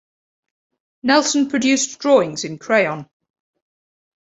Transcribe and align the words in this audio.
Nelson 1.03 1.47
produced 1.47 1.99
drawings 1.99 2.43
in 2.43 2.57
crayon. 2.57 3.07